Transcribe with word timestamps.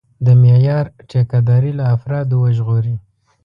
د 0.25 0.27
معیار 0.41 0.85
ټیکهداري 1.09 1.71
له 1.79 1.85
افرادو 1.95 2.35
وژغوري. 2.43 2.95